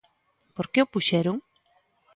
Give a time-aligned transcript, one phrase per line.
[0.55, 1.37] Por que o puxeron?